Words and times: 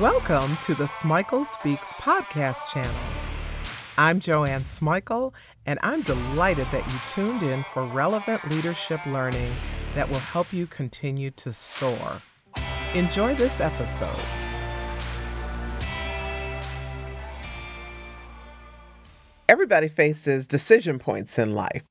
Welcome 0.00 0.56
to 0.58 0.76
the 0.76 0.84
Smikle 0.84 1.44
Speaks 1.44 1.92
podcast 1.94 2.68
channel. 2.68 2.94
I'm 3.96 4.20
Joanne 4.20 4.60
Smikle, 4.60 5.34
and 5.66 5.80
I'm 5.82 6.02
delighted 6.02 6.68
that 6.70 6.86
you 6.86 6.98
tuned 7.08 7.42
in 7.42 7.64
for 7.74 7.84
relevant 7.84 8.48
leadership 8.48 9.04
learning 9.06 9.52
that 9.96 10.08
will 10.08 10.20
help 10.20 10.52
you 10.52 10.68
continue 10.68 11.32
to 11.32 11.52
soar. 11.52 12.22
Enjoy 12.94 13.34
this 13.34 13.60
episode. 13.60 14.22
Everybody 19.48 19.88
faces 19.88 20.46
decision 20.46 21.00
points 21.00 21.40
in 21.40 21.56
life. 21.56 21.82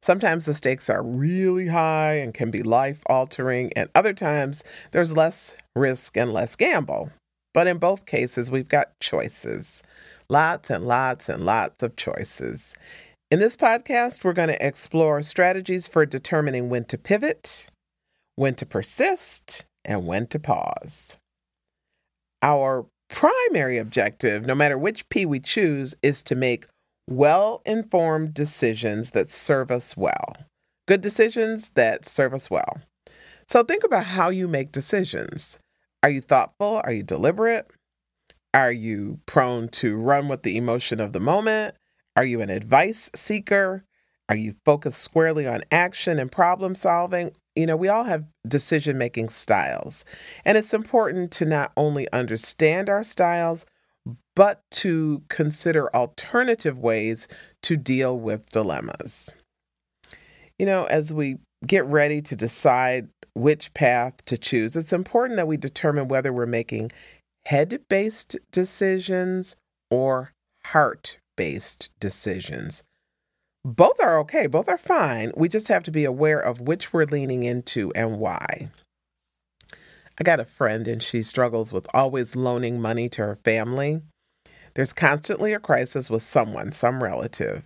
Sometimes 0.00 0.44
the 0.44 0.54
stakes 0.54 0.88
are 0.88 1.02
really 1.02 1.66
high 1.66 2.14
and 2.14 2.32
can 2.32 2.52
be 2.52 2.62
life 2.62 3.00
altering, 3.06 3.72
and 3.74 3.90
other 3.96 4.12
times 4.12 4.62
there's 4.92 5.16
less 5.16 5.56
risk 5.74 6.16
and 6.16 6.32
less 6.32 6.54
gamble. 6.54 7.10
But 7.54 7.66
in 7.66 7.78
both 7.78 8.06
cases, 8.06 8.50
we've 8.50 8.68
got 8.68 8.98
choices 9.00 9.82
lots 10.30 10.68
and 10.70 10.86
lots 10.86 11.28
and 11.28 11.44
lots 11.44 11.82
of 11.82 11.96
choices. 11.96 12.74
In 13.30 13.40
this 13.40 13.56
podcast, 13.56 14.24
we're 14.24 14.32
going 14.32 14.48
to 14.48 14.66
explore 14.66 15.22
strategies 15.22 15.88
for 15.88 16.06
determining 16.06 16.68
when 16.68 16.84
to 16.86 16.98
pivot, 16.98 17.66
when 18.36 18.54
to 18.56 18.66
persist, 18.66 19.64
and 19.84 20.06
when 20.06 20.26
to 20.28 20.38
pause. 20.38 21.16
Our 22.42 22.86
primary 23.08 23.78
objective, 23.78 24.46
no 24.46 24.54
matter 24.54 24.78
which 24.78 25.08
P 25.08 25.26
we 25.26 25.40
choose, 25.40 25.94
is 26.02 26.22
to 26.24 26.34
make 26.34 26.66
well 27.08 27.62
informed 27.64 28.34
decisions 28.34 29.10
that 29.10 29.30
serve 29.30 29.70
us 29.70 29.96
well. 29.96 30.36
Good 30.86 31.00
decisions 31.00 31.70
that 31.70 32.06
serve 32.06 32.34
us 32.34 32.50
well. 32.50 32.80
So 33.48 33.62
think 33.62 33.82
about 33.82 34.04
how 34.04 34.28
you 34.28 34.46
make 34.46 34.72
decisions. 34.72 35.58
Are 36.02 36.10
you 36.10 36.20
thoughtful? 36.20 36.80
Are 36.84 36.92
you 36.92 37.02
deliberate? 37.02 37.66
Are 38.54 38.72
you 38.72 39.20
prone 39.26 39.68
to 39.68 39.96
run 39.96 40.28
with 40.28 40.42
the 40.42 40.56
emotion 40.56 41.00
of 41.00 41.12
the 41.12 41.20
moment? 41.20 41.74
Are 42.16 42.24
you 42.24 42.40
an 42.40 42.50
advice 42.50 43.10
seeker? 43.14 43.84
Are 44.28 44.36
you 44.36 44.54
focused 44.64 45.00
squarely 45.00 45.46
on 45.46 45.62
action 45.70 46.18
and 46.18 46.30
problem 46.30 46.74
solving? 46.74 47.32
You 47.56 47.66
know, 47.66 47.76
we 47.76 47.88
all 47.88 48.04
have 48.04 48.26
decision 48.46 48.98
making 48.98 49.30
styles. 49.30 50.04
And 50.44 50.56
it's 50.56 50.74
important 50.74 51.32
to 51.32 51.44
not 51.44 51.72
only 51.76 52.10
understand 52.12 52.88
our 52.88 53.02
styles, 53.02 53.66
but 54.36 54.62
to 54.70 55.22
consider 55.28 55.94
alternative 55.94 56.78
ways 56.78 57.26
to 57.62 57.76
deal 57.76 58.18
with 58.18 58.50
dilemmas. 58.50 59.34
You 60.58 60.66
know, 60.66 60.84
as 60.84 61.12
we 61.12 61.38
get 61.66 61.86
ready 61.86 62.22
to 62.22 62.36
decide 62.36 63.08
which 63.38 63.72
path 63.74 64.24
to 64.26 64.36
choose, 64.36 64.76
it's 64.76 64.92
important 64.92 65.36
that 65.36 65.46
we 65.46 65.56
determine 65.56 66.08
whether 66.08 66.32
we're 66.32 66.46
making 66.46 66.90
head 67.46 67.80
based 67.88 68.36
decisions 68.52 69.56
or 69.90 70.32
heart 70.64 71.18
based 71.36 71.88
decisions. 72.00 72.82
Both 73.64 74.00
are 74.02 74.18
okay, 74.20 74.46
both 74.46 74.68
are 74.68 74.78
fine. 74.78 75.32
We 75.36 75.48
just 75.48 75.68
have 75.68 75.82
to 75.84 75.90
be 75.90 76.04
aware 76.04 76.40
of 76.40 76.60
which 76.60 76.92
we're 76.92 77.04
leaning 77.04 77.44
into 77.44 77.92
and 77.94 78.18
why. 78.18 78.70
I 80.18 80.24
got 80.24 80.40
a 80.40 80.44
friend 80.44 80.88
and 80.88 81.02
she 81.02 81.22
struggles 81.22 81.72
with 81.72 81.86
always 81.94 82.34
loaning 82.34 82.80
money 82.80 83.08
to 83.10 83.22
her 83.22 83.38
family. 83.44 84.02
There's 84.74 84.92
constantly 84.92 85.52
a 85.52 85.60
crisis 85.60 86.10
with 86.10 86.22
someone, 86.22 86.72
some 86.72 87.02
relative. 87.02 87.64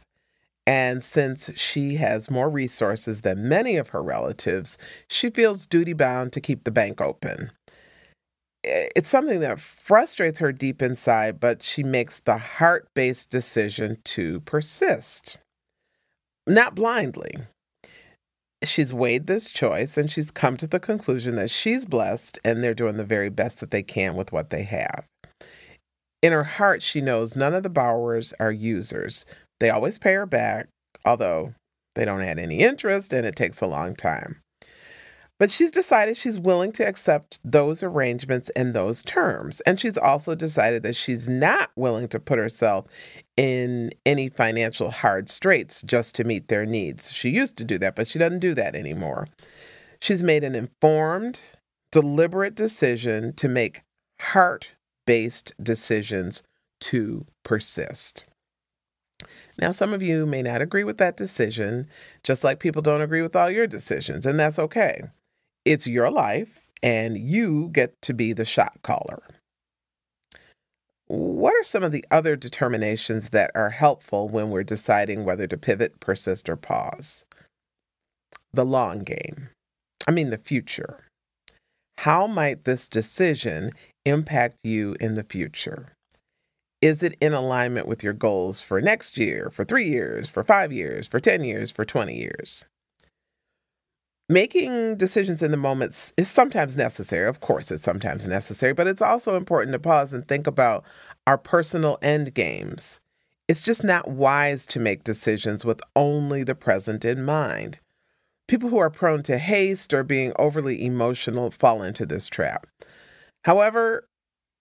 And 0.66 1.02
since 1.02 1.50
she 1.58 1.96
has 1.96 2.30
more 2.30 2.48
resources 2.48 3.22
than 3.22 3.48
many 3.48 3.76
of 3.76 3.88
her 3.88 4.02
relatives, 4.02 4.78
she 5.08 5.30
feels 5.30 5.66
duty 5.66 5.92
bound 5.92 6.32
to 6.32 6.40
keep 6.40 6.64
the 6.64 6.70
bank 6.70 7.00
open. 7.00 7.50
It's 8.64 9.08
something 9.08 9.40
that 9.40 9.60
frustrates 9.60 10.38
her 10.38 10.52
deep 10.52 10.80
inside, 10.80 11.40
but 11.40 11.62
she 11.64 11.82
makes 11.82 12.20
the 12.20 12.38
heart 12.38 12.88
based 12.94 13.28
decision 13.28 13.98
to 14.04 14.40
persist. 14.40 15.38
Not 16.46 16.76
blindly. 16.76 17.34
She's 18.62 18.94
weighed 18.94 19.26
this 19.26 19.50
choice 19.50 19.96
and 19.96 20.08
she's 20.08 20.30
come 20.30 20.56
to 20.58 20.68
the 20.68 20.78
conclusion 20.78 21.34
that 21.34 21.50
she's 21.50 21.84
blessed 21.84 22.38
and 22.44 22.62
they're 22.62 22.74
doing 22.74 22.96
the 22.96 23.04
very 23.04 23.28
best 23.28 23.58
that 23.58 23.72
they 23.72 23.82
can 23.82 24.14
with 24.14 24.30
what 24.30 24.50
they 24.50 24.62
have. 24.62 25.06
In 26.22 26.32
her 26.32 26.44
heart, 26.44 26.82
she 26.82 27.00
knows 27.00 27.34
none 27.34 27.54
of 27.54 27.64
the 27.64 27.70
borrowers 27.70 28.32
are 28.38 28.52
users. 28.52 29.26
They 29.62 29.70
always 29.70 29.96
pay 29.96 30.14
her 30.14 30.26
back, 30.26 30.66
although 31.04 31.54
they 31.94 32.04
don't 32.04 32.20
add 32.20 32.40
any 32.40 32.58
interest 32.58 33.12
and 33.12 33.24
it 33.24 33.36
takes 33.36 33.60
a 33.60 33.68
long 33.68 33.94
time. 33.94 34.42
But 35.38 35.52
she's 35.52 35.70
decided 35.70 36.16
she's 36.16 36.36
willing 36.36 36.72
to 36.72 36.84
accept 36.84 37.38
those 37.44 37.84
arrangements 37.84 38.50
and 38.56 38.74
those 38.74 39.04
terms. 39.04 39.60
And 39.60 39.78
she's 39.78 39.96
also 39.96 40.34
decided 40.34 40.82
that 40.82 40.96
she's 40.96 41.28
not 41.28 41.70
willing 41.76 42.08
to 42.08 42.18
put 42.18 42.40
herself 42.40 42.86
in 43.36 43.92
any 44.04 44.28
financial 44.30 44.90
hard 44.90 45.30
straits 45.30 45.80
just 45.82 46.16
to 46.16 46.24
meet 46.24 46.48
their 46.48 46.66
needs. 46.66 47.12
She 47.12 47.28
used 47.28 47.56
to 47.58 47.64
do 47.64 47.78
that, 47.78 47.94
but 47.94 48.08
she 48.08 48.18
doesn't 48.18 48.40
do 48.40 48.54
that 48.54 48.74
anymore. 48.74 49.28
She's 50.00 50.24
made 50.24 50.42
an 50.42 50.56
informed, 50.56 51.40
deliberate 51.92 52.56
decision 52.56 53.32
to 53.34 53.48
make 53.48 53.82
heart 54.20 54.72
based 55.06 55.52
decisions 55.62 56.42
to 56.80 57.26
persist. 57.44 58.24
Now, 59.58 59.70
some 59.70 59.92
of 59.92 60.02
you 60.02 60.26
may 60.26 60.42
not 60.42 60.62
agree 60.62 60.84
with 60.84 60.98
that 60.98 61.16
decision, 61.16 61.88
just 62.22 62.44
like 62.44 62.58
people 62.58 62.82
don't 62.82 63.02
agree 63.02 63.22
with 63.22 63.36
all 63.36 63.50
your 63.50 63.66
decisions, 63.66 64.26
and 64.26 64.38
that's 64.38 64.58
okay. 64.58 65.02
It's 65.64 65.86
your 65.86 66.10
life, 66.10 66.70
and 66.82 67.16
you 67.16 67.68
get 67.72 68.00
to 68.02 68.14
be 68.14 68.32
the 68.32 68.44
shot 68.44 68.78
caller. 68.82 69.22
What 71.06 71.54
are 71.54 71.64
some 71.64 71.82
of 71.82 71.92
the 71.92 72.04
other 72.10 72.36
determinations 72.36 73.30
that 73.30 73.50
are 73.54 73.70
helpful 73.70 74.28
when 74.28 74.50
we're 74.50 74.64
deciding 74.64 75.24
whether 75.24 75.46
to 75.46 75.58
pivot, 75.58 76.00
persist, 76.00 76.48
or 76.48 76.56
pause? 76.56 77.26
The 78.52 78.64
long 78.64 79.00
game. 79.00 79.50
I 80.08 80.10
mean, 80.10 80.30
the 80.30 80.38
future. 80.38 81.00
How 81.98 82.26
might 82.26 82.64
this 82.64 82.88
decision 82.88 83.72
impact 84.04 84.56
you 84.64 84.96
in 85.00 85.14
the 85.14 85.22
future? 85.22 85.88
Is 86.82 87.04
it 87.04 87.16
in 87.20 87.32
alignment 87.32 87.86
with 87.86 88.02
your 88.02 88.12
goals 88.12 88.60
for 88.60 88.80
next 88.82 89.16
year, 89.16 89.50
for 89.50 89.64
three 89.64 89.88
years, 89.88 90.28
for 90.28 90.42
five 90.42 90.72
years, 90.72 91.06
for 91.06 91.20
10 91.20 91.44
years, 91.44 91.70
for 91.70 91.84
20 91.84 92.12
years? 92.12 92.64
Making 94.28 94.96
decisions 94.96 95.42
in 95.42 95.52
the 95.52 95.56
moments 95.56 96.12
is 96.16 96.28
sometimes 96.28 96.76
necessary. 96.76 97.28
Of 97.28 97.38
course, 97.38 97.70
it's 97.70 97.84
sometimes 97.84 98.26
necessary, 98.26 98.72
but 98.72 98.88
it's 98.88 99.02
also 99.02 99.36
important 99.36 99.74
to 99.74 99.78
pause 99.78 100.12
and 100.12 100.26
think 100.26 100.48
about 100.48 100.84
our 101.24 101.38
personal 101.38 101.98
end 102.02 102.34
games. 102.34 103.00
It's 103.46 103.62
just 103.62 103.84
not 103.84 104.08
wise 104.08 104.66
to 104.66 104.80
make 104.80 105.04
decisions 105.04 105.64
with 105.64 105.80
only 105.94 106.42
the 106.42 106.54
present 106.56 107.04
in 107.04 107.24
mind. 107.24 107.78
People 108.48 108.70
who 108.70 108.78
are 108.78 108.90
prone 108.90 109.22
to 109.24 109.38
haste 109.38 109.94
or 109.94 110.02
being 110.02 110.32
overly 110.36 110.84
emotional 110.84 111.50
fall 111.52 111.82
into 111.82 112.06
this 112.06 112.26
trap. 112.26 112.66
However, 113.44 114.08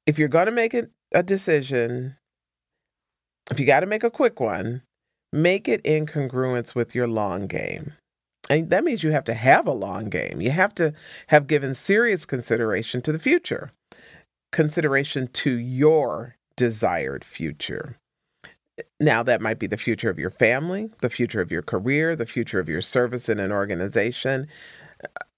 if 0.06 0.20
you're 0.20 0.28
going 0.28 0.46
to 0.48 0.52
make 0.52 0.76
a 1.14 1.24
decision, 1.24 2.18
if 3.50 3.60
you 3.60 3.66
got 3.66 3.82
to 3.82 3.86
make 3.86 4.04
a 4.04 4.12
quick 4.12 4.40
one, 4.40 4.84
make 5.34 5.68
it 5.68 5.82
in 5.84 6.06
congruence 6.06 6.76
with 6.76 6.96
your 6.96 7.08
long 7.08 7.48
game. 7.48 7.94
And 8.50 8.70
that 8.70 8.84
means 8.84 9.04
you 9.04 9.12
have 9.12 9.24
to 9.26 9.34
have 9.34 9.66
a 9.68 9.72
long 9.72 10.10
game. 10.10 10.42
You 10.42 10.52
have 10.52 10.74
to 10.76 10.94
have 11.28 11.48
given 11.48 11.74
serious 11.74 12.26
consideration 12.26 13.02
to 13.04 13.12
the 13.12 13.20
future, 13.20 13.72
consideration 14.52 15.28
to 15.28 15.52
your 15.52 16.36
desired 16.58 17.24
future. 17.24 17.96
Now, 19.00 19.24
that 19.24 19.42
might 19.42 19.60
be 19.60 19.68
the 19.68 19.78
future 19.78 20.10
of 20.10 20.20
your 20.20 20.32
family, 20.32 20.90
the 21.02 21.10
future 21.10 21.40
of 21.40 21.52
your 21.52 21.62
career, 21.62 22.16
the 22.16 22.26
future 22.26 22.60
of 22.60 22.68
your 22.68 22.82
service 22.82 23.30
in 23.30 23.40
an 23.40 23.52
organization. 23.52 24.48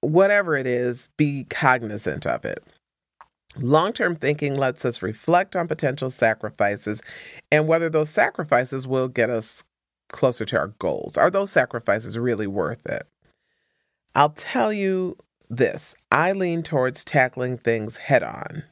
Whatever 0.02 0.56
it 0.58 0.66
is, 0.66 1.10
be 1.18 1.46
cognizant 1.50 2.26
of 2.26 2.46
it. 2.46 2.64
Long 3.58 3.94
term 3.94 4.16
thinking 4.16 4.58
lets 4.58 4.84
us 4.86 5.02
reflect 5.02 5.56
on 5.56 5.68
potential 5.68 6.10
sacrifices 6.10 7.02
and 7.52 7.68
whether 7.68 7.90
those 7.90 8.10
sacrifices 8.10 8.88
will 8.88 9.08
get 9.08 9.30
us 9.30 9.64
closer 10.12 10.46
to 10.46 10.58
our 10.58 10.68
goals. 10.80 11.18
Are 11.18 11.30
those 11.30 11.52
sacrifices 11.52 12.18
really 12.18 12.48
worth 12.48 12.86
it? 12.86 13.08
I'll 14.16 14.30
tell 14.30 14.72
you 14.72 15.18
this 15.50 15.96
I 16.12 16.32
lean 16.32 16.64
towards 16.64 17.04
tackling 17.04 17.58
things 17.58 17.98
head 17.98 18.24
on. 18.24 18.64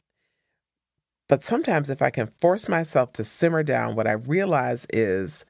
But 1.28 1.44
sometimes, 1.44 1.88
if 1.88 2.02
I 2.02 2.10
can 2.10 2.26
force 2.40 2.68
myself 2.68 3.12
to 3.14 3.24
simmer 3.24 3.62
down, 3.62 3.94
what 3.94 4.06
I 4.06 4.12
realize 4.12 4.86
is 4.92 5.44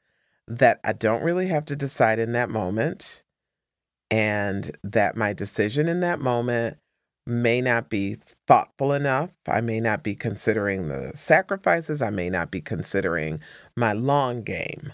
that 0.47 0.79
I 0.83 0.93
don't 0.93 1.23
really 1.23 1.47
have 1.47 1.65
to 1.65 1.75
decide 1.75 2.19
in 2.19 2.31
that 2.33 2.49
moment, 2.49 3.21
and 4.09 4.77
that 4.83 5.17
my 5.17 5.33
decision 5.33 5.89
in 5.89 5.99
that 6.01 6.19
moment 6.19 6.77
may 7.25 7.61
not 7.61 7.89
be 7.89 8.17
thoughtful 8.47 8.93
enough. 8.93 9.31
I 9.47 9.61
may 9.61 9.79
not 9.79 10.03
be 10.03 10.15
considering 10.15 10.87
the 10.87 11.11
sacrifices. 11.15 12.01
I 12.01 12.09
may 12.09 12.29
not 12.29 12.51
be 12.51 12.61
considering 12.61 13.39
my 13.75 13.93
long 13.93 14.43
game. 14.43 14.93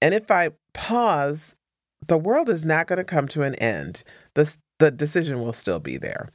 And 0.00 0.14
if 0.14 0.30
I 0.30 0.50
pause, 0.74 1.54
the 2.06 2.18
world 2.18 2.48
is 2.48 2.64
not 2.64 2.86
going 2.86 2.98
to 2.98 3.04
come 3.04 3.28
to 3.28 3.42
an 3.42 3.54
end. 3.56 4.02
The, 4.34 4.56
the 4.78 4.90
decision 4.90 5.40
will 5.40 5.52
still 5.52 5.80
be 5.80 5.96
there. 5.96 6.28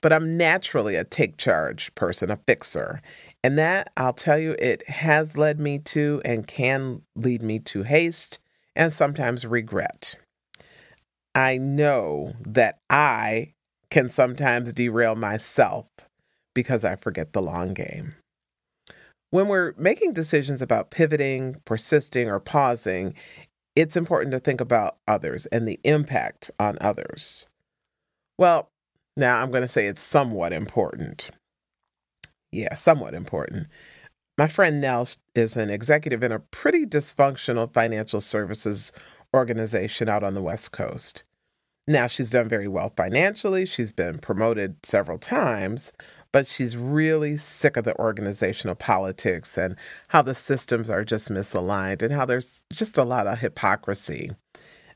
but 0.00 0.12
I'm 0.12 0.36
naturally 0.36 0.96
a 0.96 1.04
take 1.04 1.36
charge 1.36 1.94
person, 1.94 2.30
a 2.30 2.38
fixer. 2.46 3.00
And 3.42 3.58
that, 3.58 3.92
I'll 3.96 4.12
tell 4.12 4.38
you, 4.38 4.54
it 4.58 4.88
has 4.88 5.36
led 5.36 5.60
me 5.60 5.78
to 5.80 6.20
and 6.24 6.46
can 6.46 7.02
lead 7.14 7.42
me 7.42 7.58
to 7.60 7.82
haste 7.82 8.38
and 8.76 8.92
sometimes 8.92 9.46
regret. 9.46 10.16
I 11.34 11.58
know 11.58 12.34
that 12.40 12.80
I 12.88 13.54
can 13.90 14.08
sometimes 14.08 14.72
derail 14.72 15.16
myself 15.16 15.86
because 16.54 16.84
I 16.84 16.96
forget 16.96 17.32
the 17.32 17.42
long 17.42 17.74
game. 17.74 18.14
When 19.30 19.48
we're 19.48 19.74
making 19.76 20.12
decisions 20.12 20.60
about 20.60 20.90
pivoting, 20.90 21.56
persisting, 21.64 22.28
or 22.28 22.40
pausing, 22.40 23.14
it's 23.76 23.96
important 23.96 24.32
to 24.32 24.40
think 24.40 24.60
about 24.60 24.96
others 25.06 25.46
and 25.46 25.66
the 25.66 25.78
impact 25.84 26.50
on 26.58 26.78
others. 26.80 27.48
Well, 28.38 28.70
now 29.16 29.40
I'm 29.40 29.50
going 29.50 29.62
to 29.62 29.68
say 29.68 29.86
it's 29.86 30.02
somewhat 30.02 30.52
important. 30.52 31.30
Yeah, 32.50 32.74
somewhat 32.74 33.14
important. 33.14 33.68
My 34.36 34.48
friend 34.48 34.80
Nell 34.80 35.06
is 35.34 35.56
an 35.56 35.70
executive 35.70 36.22
in 36.22 36.32
a 36.32 36.40
pretty 36.40 36.84
dysfunctional 36.84 37.72
financial 37.72 38.20
services 38.20 38.92
organization 39.34 40.08
out 40.08 40.24
on 40.24 40.34
the 40.34 40.42
West 40.42 40.72
Coast. 40.72 41.22
Now, 41.90 42.06
she's 42.06 42.30
done 42.30 42.48
very 42.48 42.68
well 42.68 42.92
financially. 42.96 43.66
She's 43.66 43.90
been 43.90 44.18
promoted 44.18 44.76
several 44.86 45.18
times, 45.18 45.90
but 46.30 46.46
she's 46.46 46.76
really 46.76 47.36
sick 47.36 47.76
of 47.76 47.82
the 47.82 47.98
organizational 47.98 48.76
politics 48.76 49.58
and 49.58 49.74
how 50.06 50.22
the 50.22 50.36
systems 50.36 50.88
are 50.88 51.04
just 51.04 51.32
misaligned 51.32 52.00
and 52.00 52.12
how 52.12 52.24
there's 52.24 52.62
just 52.72 52.96
a 52.96 53.02
lot 53.02 53.26
of 53.26 53.40
hypocrisy 53.40 54.30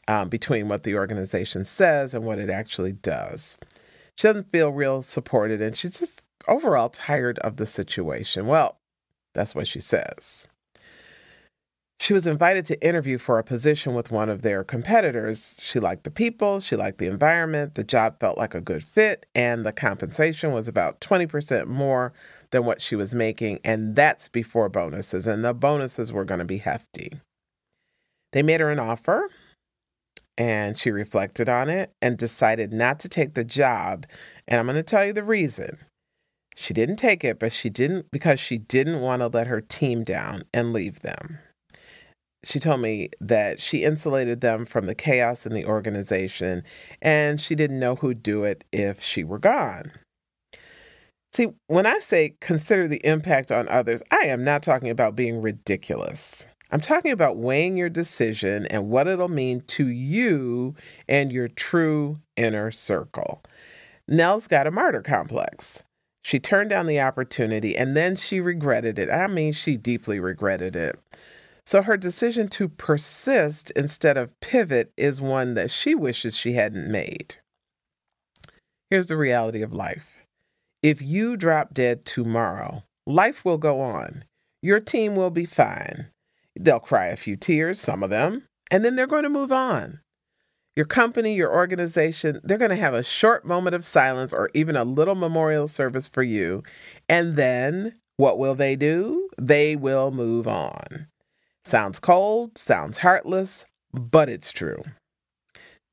um, 0.07 0.29
between 0.29 0.69
what 0.69 0.85
the 0.85 0.95
organization 0.95 1.65
says 1.65 2.15
and 2.15 2.25
what 2.25 2.39
it 2.39 2.49
actually 2.49 2.93
does. 2.93 3.59
She 4.15 4.29
doesn't 4.29 4.53
feel 4.53 4.71
real 4.71 5.03
supported 5.03 5.61
and 5.61 5.77
she's 5.77 5.99
just 5.99 6.23
overall 6.47 6.91
tired 6.91 7.41
of 7.41 7.57
the 7.57 7.67
situation. 7.67 8.47
Well, 8.47 8.79
that's 9.33 9.53
what 9.53 9.67
she 9.67 9.81
says. 9.81 10.47
She 12.05 12.13
was 12.13 12.27
invited 12.27 12.67
to 12.67 12.87
interview 12.87 13.17
for 13.17 13.39
a 13.39 13.43
position 13.43 13.95
with 13.95 14.11
one 14.11 14.29
of 14.29 14.43
their 14.43 14.63
competitors. 14.63 15.57
She 15.63 15.81
liked 15.81 16.05
the 16.05 16.11
people, 16.11 16.61
she 16.61 16.77
liked 16.77 16.99
the 16.99 17.07
environment, 17.07 17.77
the 17.77 17.83
job 17.83 18.21
felt 18.21 18.37
like 18.37 18.55
a 18.55 18.61
good 18.61 18.85
fit, 18.85 19.25
and 19.35 19.65
the 19.65 19.73
compensation 19.73 20.53
was 20.53 20.69
about 20.69 21.01
20% 21.01 21.67
more 21.67 22.13
than 22.51 22.67
what 22.67 22.83
she 22.83 22.95
was 22.95 23.15
making. 23.15 23.59
And 23.65 23.97
that's 23.97 24.29
before 24.29 24.69
bonuses, 24.69 25.27
and 25.27 25.43
the 25.43 25.55
bonuses 25.55 26.13
were 26.13 26.27
going 26.27 26.41
to 26.41 26.45
be 26.45 26.59
hefty. 26.59 27.11
They 28.35 28.43
made 28.43 28.61
her 28.61 28.69
an 28.69 28.79
offer, 28.79 29.31
and 30.37 30.77
she 30.77 30.91
reflected 30.91 31.49
on 31.49 31.71
it 31.71 31.91
and 32.03 32.19
decided 32.19 32.71
not 32.71 33.01
to 33.01 33.09
take 33.09 33.33
the 33.33 33.45
job. 33.45 34.05
And 34.47 34.61
I'm 34.61 34.67
going 34.67 34.77
to 34.77 34.83
tell 34.83 35.07
you 35.07 35.15
the 35.15 35.25
reason. 35.25 35.79
She 36.55 36.75
didn't 36.75 36.97
take 36.97 37.25
it, 37.25 37.39
but 37.39 37.51
she 37.51 37.71
didn't 37.71 38.11
because 38.13 38.41
she 38.41 38.59
didn't 38.59 39.01
want 39.01 39.23
to 39.23 39.29
let 39.29 39.47
her 39.47 39.63
team 39.63 40.05
down 40.05 40.43
and 40.53 40.75
leave 40.75 41.01
them 41.01 41.39
she 42.45 42.61
told 42.61 42.81
me 42.81 43.09
that 43.21 43.61
she 43.61 43.85
insulated 43.85 44.41
them 44.41 44.67
from 44.67 44.87
the 44.87 44.95
chaos 44.95 45.47
in 45.47 45.55
the 45.55 45.65
organization 45.65 46.63
and 47.01 47.41
she 47.41 47.55
didn't 47.55 47.81
know 47.81 47.97
who'd 47.97 48.23
do 48.23 48.45
it 48.45 48.65
if 48.73 49.03
she 49.03 49.25
were 49.25 49.39
gone. 49.39 49.93
See, 51.33 51.49
when 51.67 51.87
I 51.87 51.99
say 51.99 52.37
consider 52.41 52.87
the 52.87 53.05
impact 53.05 53.51
on 53.51 53.69
others, 53.69 54.03
I 54.11 54.27
am 54.27 54.45
not 54.45 54.63
talking 54.63 54.91
about 54.91 55.17
being 55.17 55.43
ridiculous. 55.43 56.47
I'm 56.71 56.81
talking 56.81 57.13
about 57.13 57.37
weighing 57.37 57.77
your 57.77 57.89
decision 57.89 58.67
and 58.67 58.89
what 58.89 59.09
it'll 59.09 59.29
mean 59.29 59.63
to 59.69 59.87
you 59.87 60.75
and 61.09 61.33
your 61.33 61.49
true 61.49 62.19
inner 62.37 62.71
circle. 62.71 63.43
Nell's 64.07 64.47
got 64.47 64.67
a 64.67 64.71
martyr 64.71 65.03
complex. 65.03 65.83
She 66.25 66.39
turned 66.39 66.71
down 66.71 66.87
the 66.87 67.01
opportunity 67.01 67.77
and 67.77 67.97
then 67.97 68.17
she 68.17 68.41
regretted 68.41 68.99
it. 68.99 69.11
I 69.11 69.27
mean, 69.27 69.53
she 69.53 69.77
deeply 69.77 70.21
regretted 70.21 70.75
it. 70.77 70.99
So 71.67 71.83
her 71.83 71.97
decision 71.97 72.49
to 72.49 72.69
persist 72.69 73.71
instead 73.73 74.17
of 74.17 74.39
pivot 74.41 74.93
is 74.97 75.21
one 75.21 75.55
that 75.55 75.71
she 75.71 75.95
wishes 75.95 76.37
she 76.37 76.53
hadn't 76.53 76.91
made. 76.91 77.37
Here's 78.91 79.07
the 79.07 79.17
reality 79.17 79.63
of 79.63 79.73
life 79.73 80.19
if 80.83 81.01
you 81.01 81.37
drop 81.37 81.73
dead 81.73 82.05
tomorrow, 82.05 82.85
life 83.07 83.45
will 83.45 83.57
go 83.57 83.81
on. 83.81 84.25
Your 84.63 84.81
team 84.81 85.17
will 85.17 85.31
be 85.31 85.47
fine. 85.47 86.09
They'll 86.59 86.79
cry 86.79 87.07
a 87.07 87.17
few 87.17 87.37
tears, 87.37 87.81
some 87.81 88.03
of 88.03 88.11
them, 88.11 88.47
and 88.71 88.85
then 88.85 88.95
they're 88.95 89.07
going 89.07 89.23
to 89.23 89.31
move 89.31 89.51
on. 89.51 90.01
Your 90.77 90.87
company, 90.87 91.35
your 91.35 91.55
organization, 91.55 92.41
they're 92.45 92.59
going 92.59 92.71
to 92.71 92.77
have 92.77 92.95
a 92.95 93.03
short 93.03 93.47
moment 93.47 93.75
of 93.75 93.85
silence 93.85 94.33
or 94.33 94.51
even 94.53 94.77
a 94.77 94.85
little 94.85 95.15
memorial 95.15 95.69
service 95.69 96.09
for 96.09 96.23
you. 96.23 96.63
And 97.09 97.37
then 97.37 97.95
what 98.17 98.39
will 98.39 98.55
they 98.55 98.77
do? 98.77 99.31
They 99.41 99.77
will 99.77 100.11
move 100.11 100.47
on. 100.47 101.07
Sounds 101.65 101.99
cold, 101.99 102.59
sounds 102.59 102.99
heartless, 102.99 103.65
but 103.93 104.29
it's 104.29 104.53
true. 104.53 104.83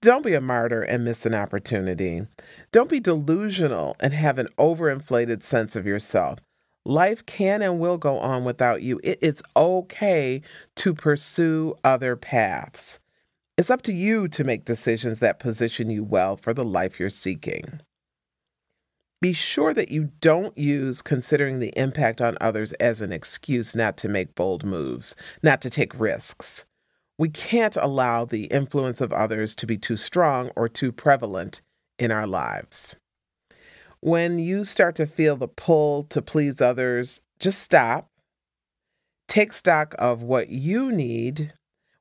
Don't 0.01 0.25
be 0.25 0.33
a 0.33 0.41
martyr 0.41 0.81
and 0.81 1.05
miss 1.05 1.25
an 1.25 1.35
opportunity. 1.35 2.21
Don't 2.71 2.89
be 2.89 2.99
delusional 2.99 3.95
and 3.99 4.13
have 4.13 4.37
an 4.37 4.47
overinflated 4.57 5.43
sense 5.43 5.75
of 5.75 5.85
yourself. 5.85 6.39
Life 6.85 7.25
can 7.25 7.61
and 7.61 7.79
will 7.79 7.97
go 7.99 8.17
on 8.17 8.43
without 8.43 8.81
you. 8.81 8.99
It 9.03 9.19
is 9.21 9.43
okay 9.55 10.41
to 10.77 10.93
pursue 10.95 11.75
other 11.83 12.15
paths. 12.15 12.99
It's 13.57 13.69
up 13.69 13.83
to 13.83 13.93
you 13.93 14.27
to 14.29 14.43
make 14.43 14.65
decisions 14.65 15.19
that 15.19 15.37
position 15.37 15.91
you 15.91 16.03
well 16.03 16.35
for 16.35 16.53
the 16.53 16.65
life 16.65 16.99
you're 16.99 17.11
seeking. 17.11 17.81
Be 19.21 19.33
sure 19.33 19.71
that 19.75 19.91
you 19.91 20.09
don't 20.19 20.57
use 20.57 21.03
considering 21.03 21.59
the 21.59 21.71
impact 21.77 22.21
on 22.21 22.39
others 22.41 22.73
as 22.73 23.01
an 23.01 23.13
excuse 23.13 23.75
not 23.75 23.95
to 23.97 24.09
make 24.09 24.33
bold 24.33 24.65
moves, 24.65 25.15
not 25.43 25.61
to 25.61 25.69
take 25.69 25.99
risks. 25.99 26.65
We 27.19 27.29
can't 27.29 27.77
allow 27.79 28.25
the 28.25 28.45
influence 28.45 28.99
of 28.99 29.13
others 29.13 29.55
to 29.57 29.67
be 29.67 29.77
too 29.77 29.95
strong 29.95 30.49
or 30.55 30.67
too 30.67 30.91
prevalent 30.91 31.61
in 31.99 32.11
our 32.11 32.25
lives. 32.25 32.95
When 33.99 34.39
you 34.39 34.63
start 34.63 34.95
to 34.95 35.05
feel 35.05 35.35
the 35.35 35.47
pull 35.47 36.03
to 36.05 36.23
please 36.23 36.59
others, 36.59 37.21
just 37.37 37.59
stop. 37.59 38.07
Take 39.27 39.53
stock 39.53 39.93
of 39.99 40.23
what 40.23 40.49
you 40.49 40.91
need, 40.91 41.53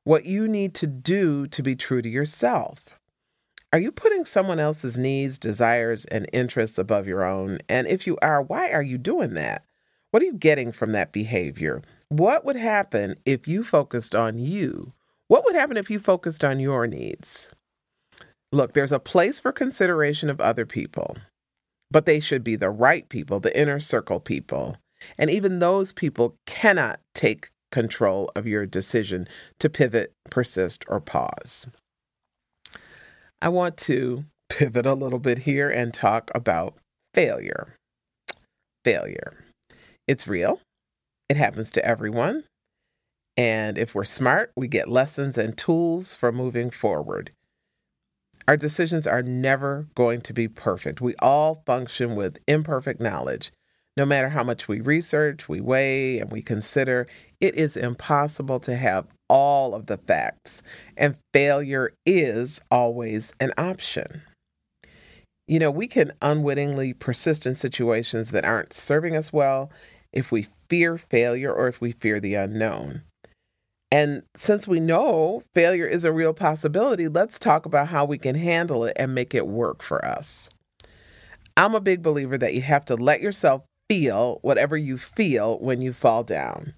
what 0.05 0.25
you 0.25 0.47
need 0.47 0.73
to 0.73 0.87
do 0.87 1.45
to 1.45 1.61
be 1.61 1.75
true 1.75 2.01
to 2.01 2.09
yourself. 2.09 2.99
Are 3.73 3.79
you 3.79 3.93
putting 3.93 4.25
someone 4.25 4.59
else's 4.59 4.99
needs, 4.99 5.39
desires, 5.39 6.03
and 6.05 6.27
interests 6.33 6.77
above 6.77 7.07
your 7.07 7.23
own? 7.23 7.59
And 7.69 7.87
if 7.87 8.05
you 8.05 8.17
are, 8.21 8.41
why 8.41 8.69
are 8.69 8.83
you 8.83 8.97
doing 8.97 9.33
that? 9.35 9.63
What 10.11 10.21
are 10.21 10.25
you 10.25 10.33
getting 10.33 10.73
from 10.73 10.91
that 10.91 11.13
behavior? 11.13 11.81
What 12.09 12.43
would 12.43 12.57
happen 12.57 13.15
if 13.25 13.47
you 13.47 13.63
focused 13.63 14.13
on 14.13 14.39
you? 14.39 14.91
What 15.29 15.45
would 15.45 15.55
happen 15.55 15.77
if 15.77 15.89
you 15.89 15.99
focused 15.99 16.43
on 16.43 16.59
your 16.59 16.85
needs? 16.85 17.49
Look, 18.51 18.73
there's 18.73 18.91
a 18.91 18.99
place 18.99 19.39
for 19.39 19.53
consideration 19.53 20.29
of 20.29 20.41
other 20.41 20.65
people, 20.65 21.15
but 21.89 22.05
they 22.05 22.19
should 22.19 22.43
be 22.43 22.57
the 22.57 22.69
right 22.69 23.07
people, 23.07 23.39
the 23.39 23.57
inner 23.57 23.79
circle 23.79 24.19
people. 24.19 24.75
And 25.17 25.29
even 25.29 25.59
those 25.59 25.93
people 25.93 26.35
cannot 26.45 26.99
take 27.15 27.51
control 27.71 28.29
of 28.35 28.45
your 28.45 28.65
decision 28.65 29.29
to 29.59 29.69
pivot, 29.69 30.13
persist, 30.29 30.83
or 30.89 30.99
pause. 30.99 31.67
I 33.41 33.49
want 33.49 33.77
to 33.77 34.25
pivot 34.49 34.85
a 34.85 34.93
little 34.93 35.19
bit 35.19 35.39
here 35.39 35.69
and 35.69 35.93
talk 35.93 36.29
about 36.35 36.75
failure. 37.13 37.75
Failure. 38.85 39.45
It's 40.07 40.27
real, 40.27 40.61
it 41.29 41.37
happens 41.37 41.71
to 41.71 41.85
everyone. 41.85 42.43
And 43.37 43.77
if 43.77 43.95
we're 43.95 44.03
smart, 44.03 44.51
we 44.55 44.67
get 44.67 44.89
lessons 44.89 45.37
and 45.37 45.57
tools 45.57 46.13
for 46.13 46.31
moving 46.31 46.69
forward. 46.69 47.31
Our 48.47 48.57
decisions 48.57 49.07
are 49.07 49.23
never 49.23 49.87
going 49.95 50.21
to 50.21 50.33
be 50.33 50.47
perfect. 50.47 50.99
We 50.99 51.15
all 51.19 51.63
function 51.65 52.15
with 52.15 52.39
imperfect 52.47 52.99
knowledge. 52.99 53.51
No 53.97 54.05
matter 54.05 54.29
how 54.29 54.43
much 54.43 54.67
we 54.67 54.79
research, 54.79 55.49
we 55.49 55.59
weigh, 55.59 56.19
and 56.19 56.31
we 56.31 56.41
consider, 56.41 57.07
it 57.41 57.55
is 57.55 57.75
impossible 57.75 58.59
to 58.61 58.75
have 58.75 59.07
all 59.27 59.75
of 59.75 59.87
the 59.87 59.97
facts, 59.97 60.61
and 60.95 61.17
failure 61.33 61.91
is 62.05 62.61
always 62.71 63.33
an 63.39 63.51
option. 63.57 64.21
You 65.47 65.59
know, 65.59 65.71
we 65.71 65.87
can 65.87 66.13
unwittingly 66.21 66.93
persist 66.93 67.45
in 67.45 67.55
situations 67.55 68.31
that 68.31 68.45
aren't 68.45 68.71
serving 68.71 69.15
us 69.15 69.33
well 69.33 69.69
if 70.13 70.31
we 70.31 70.47
fear 70.69 70.97
failure 70.97 71.51
or 71.51 71.67
if 71.67 71.81
we 71.81 71.91
fear 71.91 72.21
the 72.21 72.35
unknown. 72.35 73.01
And 73.91 74.23
since 74.35 74.69
we 74.69 74.79
know 74.79 75.43
failure 75.53 75.85
is 75.85 76.05
a 76.05 76.13
real 76.13 76.33
possibility, 76.33 77.09
let's 77.09 77.37
talk 77.37 77.65
about 77.65 77.89
how 77.89 78.05
we 78.05 78.17
can 78.17 78.35
handle 78.35 78.85
it 78.85 78.95
and 78.95 79.13
make 79.13 79.35
it 79.35 79.47
work 79.47 79.83
for 79.83 80.03
us. 80.05 80.49
I'm 81.57 81.75
a 81.75 81.81
big 81.81 82.01
believer 82.01 82.37
that 82.37 82.53
you 82.53 82.61
have 82.61 82.85
to 82.85 82.95
let 82.95 83.19
yourself 83.21 83.63
feel 83.91 84.39
whatever 84.41 84.77
you 84.77 84.97
feel 84.97 85.59
when 85.59 85.81
you 85.81 85.91
fall 85.91 86.23
down. 86.23 86.73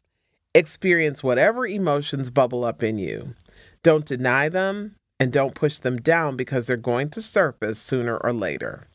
Experience 0.56 1.22
whatever 1.22 1.68
emotions 1.68 2.32
bubble 2.32 2.66
up 2.66 2.82
in 2.82 2.98
you. 2.98 3.36
Don't 3.84 4.04
deny 4.04 4.50
them 4.50 4.96
and 5.20 5.32
don't 5.32 5.54
push 5.54 5.78
them 5.78 5.98
down 5.98 6.36
because 6.36 6.66
they're 6.66 6.76
going 6.76 7.12
to 7.12 7.22
surface 7.22 7.78
sooner 7.78 8.18
or 8.18 8.34
later. 8.34 8.88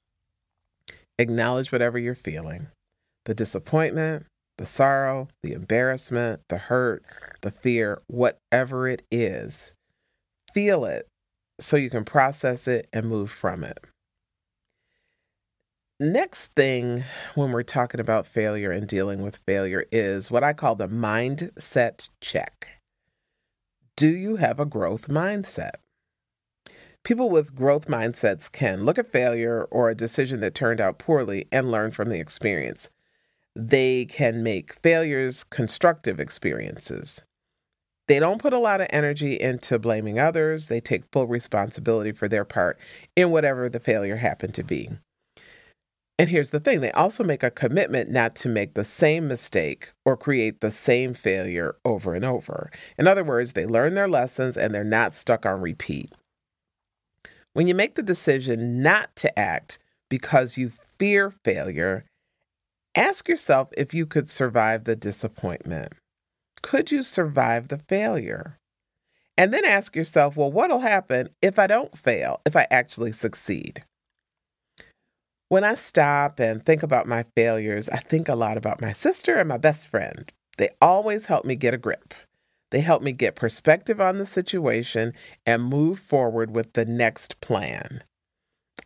Acknowledge 1.17 1.71
whatever 1.71 1.97
you're 1.97 2.17
feeling 2.17 2.67
the 3.25 3.35
disappointment, 3.35 4.27
the 4.57 4.67
sorrow, 4.67 5.29
the 5.45 5.53
embarrassment, 5.53 6.41
the 6.49 6.59
hurt, 6.59 7.05
the 7.43 7.53
fear, 7.53 8.03
whatever 8.09 8.89
it 8.89 9.03
is. 9.13 9.75
Feel 10.53 10.85
it 10.85 11.07
so 11.61 11.77
you 11.77 11.89
can 11.89 12.05
process 12.05 12.67
it 12.67 12.89
and 12.93 13.07
move 13.07 13.31
from 13.31 13.63
it. 13.63 13.79
Next 16.01 16.55
thing 16.55 17.03
when 17.35 17.51
we're 17.51 17.65
talking 17.65 17.99
about 17.99 18.25
failure 18.25 18.71
and 18.71 18.87
dealing 18.87 19.21
with 19.21 19.35
failure 19.35 19.85
is 19.91 20.31
what 20.31 20.45
I 20.45 20.53
call 20.53 20.77
the 20.77 20.87
mindset 20.87 22.09
check. 22.21 22.81
Do 23.97 24.07
you 24.07 24.37
have 24.37 24.61
a 24.61 24.65
growth 24.65 25.09
mindset? 25.09 25.73
People 27.03 27.31
with 27.31 27.57
growth 27.57 27.89
mindsets 27.89 28.51
can 28.53 28.85
look 28.85 28.97
at 28.97 29.11
failure 29.11 29.67
or 29.73 29.91
a 29.91 29.97
decision 29.97 30.39
that 30.39 30.55
turned 30.55 30.81
out 30.81 31.01
poorly 31.01 31.49
and 31.51 31.73
learn 31.73 31.91
from 31.91 32.11
the 32.11 32.21
experience. 32.21 32.91
They 33.57 34.05
can 34.05 34.45
make 34.45 34.81
failures 34.81 35.43
constructive 35.43 36.21
experiences. 36.21 37.23
They 38.07 38.21
don't 38.21 38.41
put 38.41 38.53
a 38.53 38.59
lot 38.59 38.81
of 38.81 38.87
energy 38.91 39.35
into 39.35 39.81
blaming 39.81 40.21
others. 40.21 40.69
They 40.69 40.81
take 40.81 41.11
full 41.11 41.27
responsibility 41.27 42.13
for 42.13 42.29
their 42.29 42.45
part 42.45 42.79
in 43.17 43.33
whatever 43.33 43.69
the 43.69 43.81
failure 43.81 44.19
happened 44.19 44.55
to 44.55 44.63
be. 44.63 44.91
And 46.19 46.29
here's 46.29 46.51
the 46.51 46.59
thing 46.59 46.81
they 46.81 46.91
also 46.93 47.23
make 47.23 47.45
a 47.45 47.51
commitment 47.51 48.11
not 48.11 48.35
to 48.37 48.49
make 48.49 48.75
the 48.75 48.85
same 48.85 49.29
mistake 49.29 49.93
or 50.05 50.17
create 50.17 50.61
the 50.61 50.73
same 50.73 51.15
failure 51.15 51.77
over 51.85 52.13
and 52.13 52.25
over. 52.25 52.73
In 52.99 53.07
other 53.07 53.23
words, 53.23 53.53
they 53.53 53.67
learn 53.67 53.95
their 53.95 54.09
lessons 54.09 54.57
and 54.57 54.75
they're 54.75 54.83
not 54.83 55.15
stuck 55.15 55.47
on 55.47 55.61
repeat. 55.61 56.13
When 57.53 57.69
you 57.69 57.75
make 57.75 57.95
the 57.95 58.03
decision 58.03 58.83
not 58.83 59.15
to 59.17 59.39
act 59.39 59.79
because 60.09 60.57
you 60.57 60.73
fear 60.99 61.35
failure, 61.45 62.05
ask 62.97 63.29
yourself 63.29 63.69
if 63.77 63.95
you 63.95 64.05
could 64.05 64.29
survive 64.29 64.85
the 64.85 64.97
disappointment. 64.97 65.93
Could 66.63 66.91
you 66.91 67.05
survive 67.05 67.69
the 67.69 67.79
failure? 67.79 68.59
And 69.37 69.53
then 69.53 69.65
ask 69.65 69.95
yourself, 69.95 70.37
well, 70.37 70.51
what'll 70.51 70.81
happen 70.81 71.29
if 71.41 71.61
I 71.61 71.69
don't 71.69 71.97
fail, 71.97 72.41
if 72.45 72.57
I 72.57 72.67
actually 72.73 73.13
succeed? 73.13 73.85
When 75.51 75.65
I 75.65 75.77
stop 75.77 76.41
and 76.41 76.65
think 76.65 76.83
about 76.83 77.07
my 77.07 77.25
failures, 77.35 77.89
I 77.89 77.97
think 77.99 78.29
a 78.29 78.35
lot 78.35 78.59
about 78.59 78.83
my 78.83 78.93
sister 78.93 79.37
and 79.37 79.49
my 79.49 79.57
best 79.57 79.89
friend. 79.89 80.31
They 80.59 80.71
always 80.83 81.27
help 81.27 81.47
me 81.47 81.57
get 81.57 81.73
a 81.73 81.79
grip. 81.79 82.13
They 82.71 82.81
help 82.81 83.03
me 83.03 83.13
get 83.13 83.35
perspective 83.35 83.99
on 83.99 84.19
the 84.19 84.27
situation 84.27 85.15
and 85.47 85.63
move 85.65 85.99
forward 85.99 86.55
with 86.55 86.75
the 86.75 86.85
next 86.85 87.41
plan. 87.41 88.03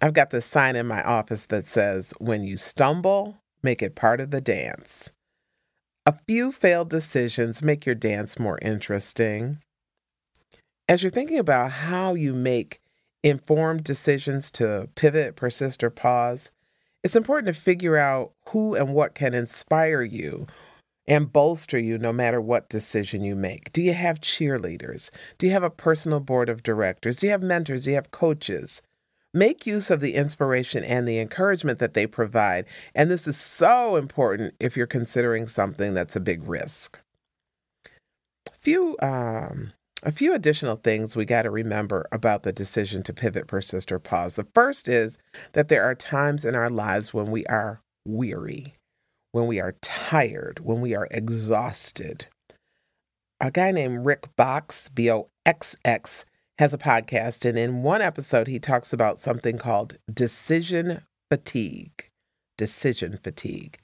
I've 0.01 0.15
got 0.15 0.31
this 0.31 0.47
sign 0.47 0.77
in 0.77 0.87
my 0.87 1.03
office 1.03 1.47
that 1.47 1.67
says, 1.67 2.15
When 2.19 2.45
you 2.45 2.57
stumble, 2.57 3.39
make 3.63 3.83
it 3.83 3.97
part 3.97 4.21
of 4.21 4.31
the 4.31 4.41
dance. 4.41 5.11
A 6.07 6.15
few 6.29 6.53
failed 6.53 6.91
decisions 6.91 7.63
make 7.63 7.87
your 7.87 7.95
dance 7.97 8.39
more 8.39 8.59
interesting. 8.63 9.59
As 10.89 11.03
you're 11.03 11.11
thinking 11.11 11.39
about 11.39 11.71
how 11.73 12.15
you 12.15 12.35
make 12.35 12.82
informed 13.23 13.85
decisions 13.85 14.51
to 14.53 14.89
pivot, 14.95 15.37
persist, 15.37 15.83
or 15.83 15.91
pause, 15.91 16.51
it's 17.03 17.17
important 17.17 17.55
to 17.55 17.61
figure 17.61 17.97
out 17.97 18.33
who 18.49 18.75
and 18.75 18.95
what 18.95 19.15
can 19.15 19.35
inspire 19.35 20.03
you 20.03 20.47
and 21.07 21.33
bolster 21.33 21.79
you 21.79 21.99
no 21.99 22.13
matter 22.13 22.41
what 22.41 22.69
decision 22.69 23.25
you 23.25 23.35
make. 23.35 23.73
Do 23.73 23.83
you 23.83 23.93
have 23.93 24.21
cheerleaders? 24.21 25.11
Do 25.39 25.47
you 25.47 25.53
have 25.53 25.65
a 25.65 25.71
personal 25.71 26.21
board 26.21 26.49
of 26.49 26.63
directors? 26.63 27.17
Do 27.17 27.27
you 27.27 27.33
have 27.33 27.43
mentors? 27.43 27.85
Do 27.85 27.91
you 27.91 27.97
have 27.97 28.13
coaches? 28.13 28.83
Make 29.35 29.67
use 29.67 29.91
of 29.91 30.01
the 30.01 30.15
inspiration 30.15 30.85
and 30.85 31.09
the 31.09 31.19
encouragement 31.19 31.79
that 31.79 31.95
they 31.95 32.07
provide. 32.07 32.67
And 32.95 33.11
this 33.11 33.27
is 33.27 33.37
so 33.37 33.97
important 33.97 34.55
if 34.61 34.77
you're 34.77 34.87
considering 34.87 35.49
something 35.49 35.95
that's 35.95 36.15
a 36.15 36.21
big 36.21 36.47
risk. 36.47 37.01
A 37.87 38.57
few 38.59 38.97
um, 39.01 39.73
a 40.03 40.13
few 40.13 40.35
additional 40.35 40.77
things 40.77 41.15
we 41.15 41.25
got 41.25 41.43
to 41.43 41.51
remember 41.51 42.07
about 42.11 42.43
the 42.43 42.53
decision 42.53 43.03
to 43.05 43.13
pivot, 43.13 43.47
persist, 43.47 43.93
or 43.93 43.99
pause. 43.99 44.35
The 44.35 44.47
first 44.53 44.89
is 44.89 45.19
that 45.53 45.69
there 45.69 45.85
are 45.85 45.95
times 45.95 46.45
in 46.45 46.55
our 46.55 46.71
lives 46.71 47.15
when 47.15 47.31
we 47.31 47.47
are 47.47 47.81
weary, 48.05 48.75
when 49.31 49.47
we 49.47 49.61
are 49.61 49.77
tired, 49.81 50.61
when 50.61 50.81
we 50.81 50.95
are 50.95 51.09
exhausted. 51.11 52.27
A 53.41 53.51
guy 53.51 53.71
named 53.71 54.05
Rick 54.05 54.29
Boxx, 54.37 54.93
B 54.93 55.11
O 55.11 55.29
X 55.47 55.77
X, 55.85 56.25
has 56.59 56.75
a 56.75 56.79
podcast, 56.79 57.49
and 57.49 57.59
in 57.59 57.83
one 57.83 58.03
episode, 58.03 58.47
he 58.47 58.59
talks 58.59 58.93
about 58.93 59.19
something 59.19 59.59
called 59.59 59.99
decision 60.13 61.03
fatigue. 61.31 62.09
Decision 62.59 63.19
fatigue. 63.23 63.79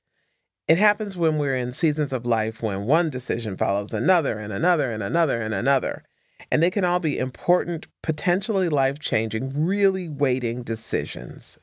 It 0.68 0.76
happens 0.76 1.16
when 1.16 1.38
we're 1.38 1.56
in 1.56 1.72
seasons 1.72 2.12
of 2.12 2.26
life 2.26 2.62
when 2.62 2.84
one 2.84 3.08
decision 3.08 3.56
follows 3.56 3.94
another 3.94 4.38
and 4.38 4.52
another 4.52 4.90
and 4.90 5.02
another 5.02 5.40
and 5.40 5.54
another. 5.54 6.04
And 6.50 6.62
they 6.62 6.70
can 6.70 6.84
all 6.84 6.98
be 6.98 7.18
important, 7.18 7.86
potentially 8.02 8.68
life 8.68 8.98
changing, 8.98 9.52
really 9.54 10.08
weighting 10.08 10.62
decisions. 10.62 11.58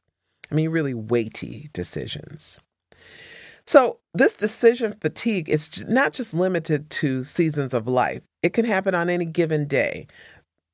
I 0.52 0.56
mean, 0.56 0.70
really 0.70 0.94
weighty 0.94 1.70
decisions. 1.74 2.60
So, 3.66 3.98
this 4.14 4.36
decision 4.36 4.96
fatigue 5.02 5.50
is 5.50 5.84
not 5.88 6.14
just 6.14 6.36
limited 6.36 6.92
to 6.92 7.24
seasons 7.24 7.74
of 7.74 7.88
life, 7.88 8.22
it 8.44 8.54
can 8.54 8.66
happen 8.66 8.94
on 8.94 9.10
any 9.10 9.26
given 9.26 9.68
day. 9.68 10.06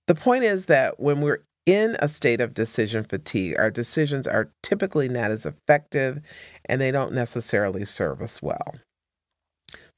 The 0.07 0.15
point 0.15 0.43
is 0.43 0.65
that 0.65 0.99
when 0.99 1.21
we're 1.21 1.43
in 1.65 1.95
a 1.99 2.09
state 2.09 2.41
of 2.41 2.53
decision 2.53 3.05
fatigue, 3.05 3.55
our 3.57 3.71
decisions 3.71 4.27
are 4.27 4.51
typically 4.61 5.07
not 5.07 5.31
as 5.31 5.45
effective 5.45 6.19
and 6.65 6.81
they 6.81 6.91
don't 6.91 7.13
necessarily 7.13 7.85
serve 7.85 8.21
us 8.21 8.41
well. 8.41 8.75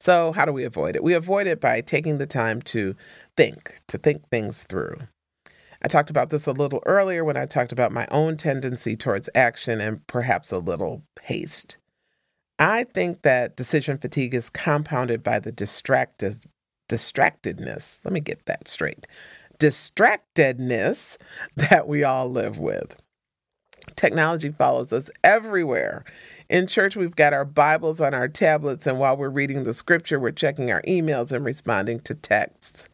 So, 0.04 0.32
how 0.32 0.44
do 0.44 0.52
we 0.52 0.64
avoid 0.64 0.96
it? 0.96 1.02
We 1.02 1.14
avoid 1.14 1.46
it 1.46 1.62
by 1.62 1.80
taking 1.80 2.18
the 2.18 2.26
time 2.26 2.60
to 2.60 2.94
think, 3.38 3.80
to 3.88 3.96
think 3.96 4.28
things 4.28 4.62
through. 4.62 4.98
I 5.80 5.88
talked 5.88 6.10
about 6.10 6.28
this 6.28 6.44
a 6.44 6.52
little 6.52 6.82
earlier 6.84 7.24
when 7.24 7.38
I 7.38 7.46
talked 7.46 7.72
about 7.72 7.90
my 7.90 8.06
own 8.10 8.36
tendency 8.36 8.96
towards 8.96 9.30
action 9.34 9.80
and 9.80 10.06
perhaps 10.06 10.52
a 10.52 10.58
little 10.58 11.04
haste. 11.22 11.78
I 12.58 12.84
think 12.84 13.22
that 13.22 13.56
decision 13.56 13.96
fatigue 13.96 14.34
is 14.34 14.50
compounded 14.50 15.22
by 15.22 15.38
the 15.38 15.52
distracted 15.52 16.44
distractedness. 16.86 18.00
Let 18.04 18.12
me 18.12 18.20
get 18.20 18.44
that 18.44 18.68
straight 18.68 19.06
distractedness 19.58 21.16
that 21.56 21.88
we 21.88 22.04
all 22.04 22.30
live 22.30 22.58
with. 22.58 23.00
Technology 23.96 24.50
follows 24.50 24.92
us 24.92 25.10
everywhere. 25.22 26.04
In 26.54 26.68
church, 26.68 26.94
we've 26.94 27.16
got 27.16 27.32
our 27.32 27.44
Bibles 27.44 28.00
on 28.00 28.14
our 28.14 28.28
tablets, 28.28 28.86
and 28.86 29.00
while 29.00 29.16
we're 29.16 29.28
reading 29.28 29.64
the 29.64 29.72
scripture, 29.72 30.20
we're 30.20 30.30
checking 30.30 30.70
our 30.70 30.82
emails 30.82 31.32
and 31.32 31.44
responding 31.44 31.98
to 32.02 32.14
texts. 32.14 32.88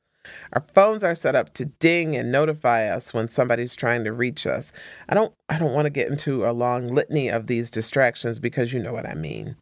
Our 0.55 0.65
phones 0.73 1.05
are 1.05 1.15
set 1.15 1.35
up 1.35 1.53
to 1.55 1.67
ding 1.67 2.17
and 2.17 2.33
notify 2.33 2.89
us 2.89 3.13
when 3.13 3.29
somebody's 3.29 3.77
trying 3.77 4.05
to 4.05 4.15
reach 4.15 4.47
us. 4.47 4.73
I 5.11 5.15
don't 5.15 5.35
I 5.51 5.59
don't 5.59 5.75
want 5.75 5.85
to 5.85 5.91
get 5.91 6.09
into 6.09 6.47
a 6.47 6.53
long 6.53 6.89
litany 6.89 7.29
of 7.29 7.49
these 7.49 7.69
distractions 7.69 8.39
because 8.39 8.73
you 8.73 8.81
know 8.81 8.95
what 8.95 9.05
I 9.05 9.13
mean. 9.13 9.57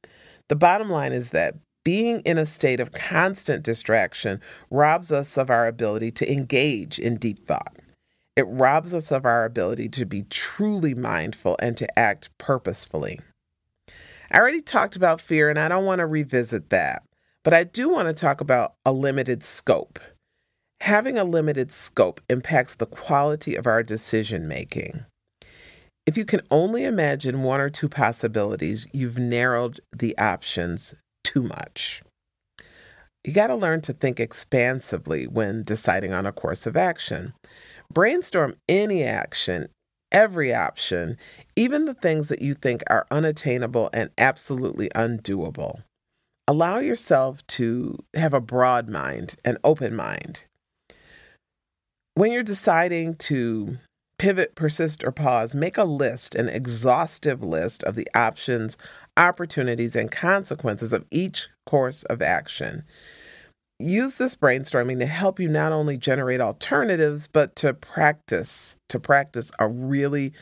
The 0.47 0.55
bottom 0.55 0.91
line 0.91 1.13
is 1.13 1.31
that 1.31 1.57
being 1.85 2.21
in 2.21 2.39
a 2.39 2.47
state 2.47 2.79
of 2.79 2.93
constant 2.93 3.65
distraction 3.65 4.41
robs 4.71 5.11
us 5.11 5.37
of 5.37 5.51
our 5.51 5.67
ability 5.67 6.13
to 6.13 6.33
engage 6.33 7.01
in 7.01 7.17
deep 7.17 7.45
thought. 7.49 7.75
It 8.37 8.47
robs 8.47 8.95
us 8.95 9.11
of 9.11 9.25
our 9.25 9.45
ability 9.45 9.89
to 9.89 10.07
be 10.07 10.23
truly 10.31 10.95
mindful 10.95 11.57
and 11.61 11.77
to 11.79 11.99
act 11.99 12.31
purposefully. 12.39 13.19
I 14.31 14.39
already 14.39 14.61
talked 14.61 14.97
about 14.97 15.21
fear 15.21 15.49
and 15.49 15.59
I 15.59 15.69
don't 15.69 15.85
want 15.85 16.01
to 16.01 16.07
revisit 16.07 16.71
that, 16.71 17.03
but 17.45 17.55
I 17.55 17.65
do 17.65 17.89
want 17.89 18.09
to 18.09 18.15
talk 18.15 18.41
about 18.41 18.75
a 18.85 18.93
limited 18.93 19.43
scope. 19.43 19.99
Having 20.81 21.19
a 21.19 21.25
limited 21.25 21.73
scope 21.73 22.21
impacts 22.29 22.75
the 22.75 22.87
quality 22.87 23.57
of 23.57 23.67
our 23.67 23.83
decision 23.83 24.47
making. 24.47 25.05
If 26.07 26.17
you 26.17 26.25
can 26.25 26.41
only 26.51 26.85
imagine 26.85 27.43
one 27.43 27.61
or 27.61 27.69
two 27.69 27.89
possibilities, 27.89 28.87
you've 28.93 29.19
narrowed 29.19 29.81
the 29.95 30.17
options 30.17 30.95
too 31.25 31.43
much. 31.43 32.03
You 33.25 33.33
got 33.35 33.49
to 33.49 33.57
learn 33.57 33.83
to 33.83 33.93
think 33.93 34.19
expansively 34.19 35.27
when 35.27 35.65
deciding 35.65 36.15
on 36.15 36.25
a 36.25 36.33
course 36.33 36.67
of 36.67 36.77
action. 36.77 37.35
Brainstorm 37.93 38.57
any 38.69 39.03
action, 39.03 39.69
every 40.11 40.55
option, 40.55 41.19
even 41.59 41.87
the 41.87 41.95
things 41.95 42.29
that 42.29 42.41
you 42.41 42.55
think 42.55 42.85
are 42.89 43.05
unattainable 43.11 43.91
and 43.93 44.11
absolutely 44.17 44.89
undoable. 44.91 45.83
Allow 46.47 46.79
yourself 46.79 47.45
to 47.49 47.99
have 48.15 48.33
a 48.33 48.41
broad 48.41 48.89
mind, 48.89 49.35
an 49.45 49.59
open 49.65 49.97
mind. 49.97 50.45
When 52.15 52.31
you're 52.31 52.45
deciding 52.45 53.17
to 53.17 53.79
pivot, 54.21 54.55
persist, 54.55 55.03
or 55.03 55.11
pause, 55.11 55.57
make 55.57 55.77
a 55.77 55.83
list, 55.83 56.37
an 56.37 56.49
exhaustive 56.49 57.43
list 57.43 57.83
of 57.83 57.97
the 57.97 58.09
options, 58.15 58.77
opportunities, 59.17 59.97
and 59.97 60.13
consequences 60.13 60.93
of 60.93 61.07
each 61.11 61.49
course 61.67 62.05
of 62.05 62.23
action. 62.23 62.85
Use 63.81 64.15
this 64.15 64.37
brainstorming 64.37 65.01
to 65.01 65.07
help 65.07 65.41
you 65.41 65.49
not 65.49 65.73
only 65.73 65.97
generate 65.99 66.41
alternatives, 66.41 67.27
but 67.27 67.57
to 67.57 67.75
practice, 67.75 68.77
to 68.89 69.01
practice 69.01 69.51
a 69.59 69.67
really 69.67 70.33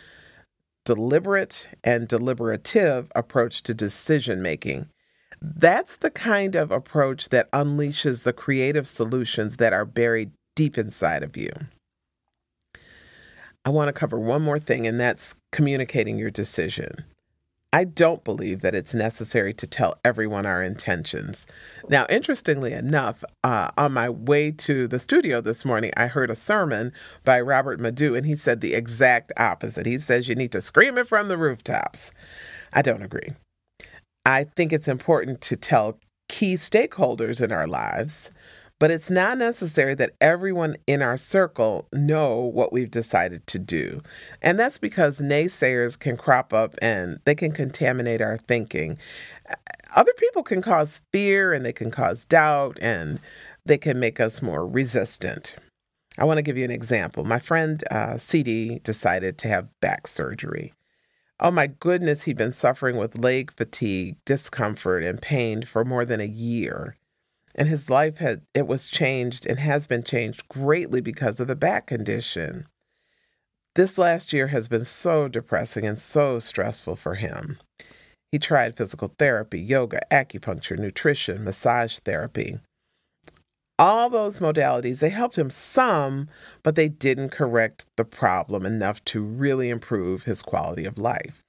deliberate 0.86 1.68
and 1.84 2.08
deliberative 2.08 3.12
approach 3.14 3.62
to 3.64 3.74
decision 3.74 4.40
making. 4.40 4.88
That's 5.42 5.98
the 5.98 6.10
kind 6.10 6.54
of 6.54 6.70
approach 6.70 7.28
that 7.28 7.50
unleashes 7.50 8.22
the 8.22 8.32
creative 8.32 8.88
solutions 8.88 9.56
that 9.56 9.74
are 9.74 9.84
buried 9.84 10.30
deep 10.54 10.78
inside 10.78 11.22
of 11.22 11.36
you. 11.36 11.50
I 13.64 13.70
want 13.70 13.88
to 13.88 13.92
cover 13.92 14.18
one 14.18 14.42
more 14.42 14.60
thing, 14.60 14.86
and 14.86 14.98
that's 14.98 15.34
communicating 15.50 16.18
your 16.18 16.30
decision. 16.30 17.04
I 17.72 17.84
don't 17.84 18.24
believe 18.24 18.62
that 18.62 18.74
it's 18.74 18.94
necessary 18.94 19.52
to 19.54 19.66
tell 19.66 19.98
everyone 20.04 20.46
our 20.46 20.62
intentions. 20.62 21.46
Now, 21.88 22.06
interestingly 22.08 22.72
enough, 22.72 23.22
uh, 23.44 23.70
on 23.76 23.92
my 23.92 24.08
way 24.08 24.50
to 24.52 24.88
the 24.88 24.98
studio 24.98 25.40
this 25.40 25.64
morning, 25.64 25.92
I 25.96 26.06
heard 26.06 26.30
a 26.30 26.36
sermon 26.36 26.92
by 27.24 27.40
Robert 27.40 27.80
Madu, 27.80 28.14
and 28.14 28.24
he 28.24 28.36
said 28.36 28.60
the 28.60 28.74
exact 28.74 29.32
opposite. 29.36 29.84
He 29.84 29.98
says 29.98 30.28
you 30.28 30.34
need 30.34 30.52
to 30.52 30.62
scream 30.62 30.96
it 30.96 31.08
from 31.08 31.28
the 31.28 31.36
rooftops. 31.36 32.12
I 32.72 32.82
don't 32.82 33.02
agree. 33.02 33.32
I 34.24 34.44
think 34.44 34.72
it's 34.72 34.88
important 34.88 35.40
to 35.42 35.56
tell 35.56 35.98
key 36.28 36.54
stakeholders 36.54 37.40
in 37.40 37.52
our 37.52 37.66
lives 37.66 38.30
but 38.78 38.90
it's 38.90 39.10
not 39.10 39.38
necessary 39.38 39.94
that 39.94 40.12
everyone 40.20 40.76
in 40.86 41.00
our 41.00 41.16
circle 41.16 41.88
know 41.92 42.40
what 42.40 42.72
we've 42.72 42.90
decided 42.90 43.46
to 43.46 43.58
do. 43.58 44.02
And 44.42 44.58
that's 44.58 44.78
because 44.78 45.20
naysayers 45.20 45.98
can 45.98 46.16
crop 46.16 46.52
up 46.52 46.74
and 46.82 47.20
they 47.24 47.34
can 47.34 47.52
contaminate 47.52 48.20
our 48.20 48.36
thinking. 48.36 48.98
Other 49.94 50.12
people 50.18 50.42
can 50.42 50.60
cause 50.60 51.00
fear 51.10 51.52
and 51.52 51.64
they 51.64 51.72
can 51.72 51.90
cause 51.90 52.26
doubt 52.26 52.76
and 52.80 53.18
they 53.64 53.78
can 53.78 53.98
make 53.98 54.20
us 54.20 54.42
more 54.42 54.66
resistant. 54.66 55.56
I 56.18 56.24
want 56.24 56.38
to 56.38 56.42
give 56.42 56.58
you 56.58 56.64
an 56.64 56.70
example. 56.70 57.24
My 57.24 57.38
friend 57.38 57.82
uh, 57.90 58.18
CD 58.18 58.80
decided 58.80 59.38
to 59.38 59.48
have 59.48 59.68
back 59.80 60.06
surgery. 60.06 60.72
Oh 61.40 61.50
my 61.50 61.66
goodness, 61.66 62.22
he'd 62.22 62.38
been 62.38 62.54
suffering 62.54 62.96
with 62.96 63.18
leg 63.18 63.52
fatigue, 63.52 64.16
discomfort, 64.24 65.02
and 65.02 65.20
pain 65.20 65.62
for 65.62 65.84
more 65.84 66.06
than 66.06 66.20
a 66.20 66.26
year 66.26 66.96
and 67.56 67.68
his 67.68 67.90
life 67.90 68.18
had 68.18 68.42
it 68.54 68.66
was 68.66 68.86
changed 68.86 69.46
and 69.46 69.58
has 69.58 69.86
been 69.86 70.04
changed 70.04 70.48
greatly 70.48 71.00
because 71.00 71.40
of 71.40 71.48
the 71.48 71.56
back 71.56 71.86
condition. 71.86 72.66
This 73.74 73.98
last 73.98 74.32
year 74.32 74.48
has 74.48 74.68
been 74.68 74.84
so 74.84 75.26
depressing 75.26 75.86
and 75.86 75.98
so 75.98 76.38
stressful 76.38 76.96
for 76.96 77.14
him. 77.14 77.58
He 78.30 78.38
tried 78.38 78.76
physical 78.76 79.14
therapy, 79.18 79.60
yoga, 79.60 80.00
acupuncture, 80.10 80.78
nutrition, 80.78 81.44
massage 81.44 81.98
therapy. 81.98 82.58
All 83.78 84.08
those 84.08 84.40
modalities, 84.40 85.00
they 85.00 85.10
helped 85.10 85.36
him 85.36 85.50
some, 85.50 86.28
but 86.62 86.74
they 86.74 86.88
didn't 86.88 87.30
correct 87.30 87.84
the 87.96 88.04
problem 88.04 88.64
enough 88.64 89.04
to 89.06 89.22
really 89.22 89.68
improve 89.68 90.24
his 90.24 90.42
quality 90.42 90.86
of 90.86 90.96
life. 90.96 91.45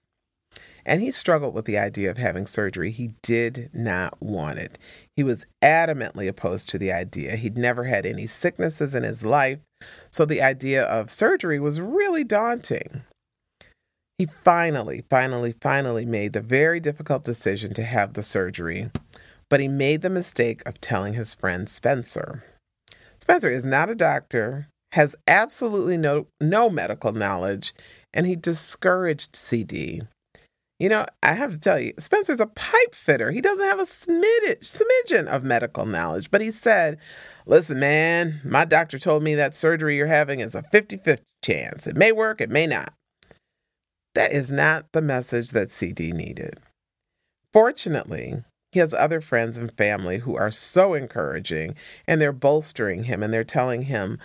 And 0.87 1.01
he 1.01 1.11
struggled 1.11 1.53
with 1.53 1.65
the 1.65 1.77
idea 1.77 2.09
of 2.09 2.17
having 2.17 2.47
surgery. 2.47 2.91
He 2.91 3.11
did 3.21 3.69
not 3.73 4.19
want 4.21 4.57
it. 4.57 4.79
He 5.17 5.23
was 5.23 5.45
adamantly 5.61 6.29
opposed 6.29 6.69
to 6.69 6.79
the 6.79 6.93
idea. 6.93 7.35
He'd 7.35 7.57
never 7.57 7.83
had 7.83 8.05
any 8.05 8.25
sicknesses 8.25 8.95
in 8.95 9.03
his 9.03 9.25
life, 9.25 9.59
so 10.09 10.23
the 10.23 10.41
idea 10.41 10.85
of 10.85 11.11
surgery 11.11 11.59
was 11.59 11.81
really 11.81 12.23
daunting. 12.23 13.03
He 14.17 14.27
finally, 14.45 15.03
finally, 15.09 15.53
finally 15.61 16.05
made 16.05 16.31
the 16.31 16.41
very 16.41 16.79
difficult 16.79 17.25
decision 17.25 17.73
to 17.73 17.83
have 17.83 18.13
the 18.13 18.23
surgery, 18.23 18.89
but 19.49 19.59
he 19.59 19.67
made 19.67 20.01
the 20.01 20.09
mistake 20.09 20.63
of 20.65 20.79
telling 20.79 21.13
his 21.15 21.33
friend 21.33 21.69
Spencer. 21.69 22.43
Spencer 23.19 23.51
is 23.51 23.65
not 23.65 23.89
a 23.89 23.95
doctor, 23.95 24.69
has 24.93 25.17
absolutely 25.27 25.97
no, 25.97 26.27
no 26.39 26.69
medical 26.69 27.11
knowledge, 27.11 27.75
and 28.13 28.25
he 28.25 28.37
discouraged 28.37 29.35
CD. 29.35 30.01
You 30.79 30.89
know, 30.89 31.05
I 31.23 31.33
have 31.33 31.51
to 31.53 31.59
tell 31.59 31.79
you, 31.79 31.93
Spencer's 31.97 32.39
a 32.39 32.45
pipe 32.45 32.93
fitter. 32.93 33.31
He 33.31 33.41
doesn't 33.41 33.65
have 33.65 33.79
a 33.79 33.83
smidge, 33.83 34.59
smidgen 34.61 35.25
of 35.25 35.43
medical 35.43 35.87
knowledge, 35.87 36.29
but 36.29 36.41
he 36.41 36.51
said, 36.51 36.99
Listen, 37.47 37.79
man, 37.79 38.41
my 38.43 38.63
doctor 38.63 38.99
told 38.99 39.23
me 39.23 39.33
that 39.35 39.55
surgery 39.55 39.97
you're 39.97 40.05
having 40.05 40.39
is 40.39 40.53
a 40.53 40.61
50 40.61 40.97
50 40.97 41.23
chance. 41.43 41.87
It 41.87 41.95
may 41.95 42.11
work, 42.11 42.41
it 42.41 42.51
may 42.51 42.67
not. 42.67 42.93
That 44.13 44.31
is 44.31 44.51
not 44.51 44.85
the 44.93 45.01
message 45.01 45.51
that 45.51 45.71
CD 45.71 46.11
needed. 46.11 46.59
Fortunately, 47.53 48.43
he 48.71 48.79
has 48.79 48.93
other 48.93 49.21
friends 49.21 49.57
and 49.57 49.75
family 49.77 50.19
who 50.19 50.35
are 50.35 50.51
so 50.51 50.93
encouraging 50.93 51.75
and 52.07 52.21
they're 52.21 52.31
bolstering 52.31 53.03
him 53.03 53.23
and 53.23 53.33
they're 53.33 53.43
telling 53.43 53.83
him 53.83 54.19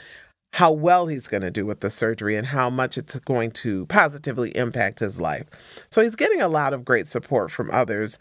how 0.54 0.70
well 0.70 1.06
he's 1.06 1.28
going 1.28 1.42
to 1.42 1.50
do 1.50 1.64
with 1.64 1.80
the 1.80 1.90
surgery 1.90 2.36
and 2.36 2.48
how 2.48 2.68
much 2.68 2.98
it's 2.98 3.18
going 3.20 3.50
to 3.50 3.86
positively 3.86 4.54
impact 4.56 4.98
his 4.98 5.20
life. 5.20 5.46
So 5.90 6.02
he's 6.02 6.16
getting 6.16 6.40
a 6.40 6.48
lot 6.48 6.74
of 6.74 6.84
great 6.84 7.08
support 7.08 7.50
from 7.50 7.70
others, 7.70 8.18